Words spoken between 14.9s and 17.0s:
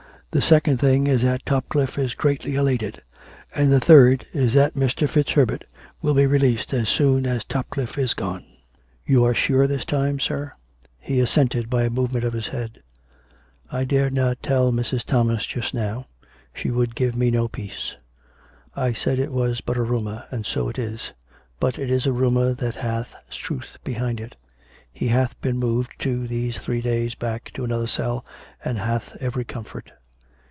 Thomas just now. She would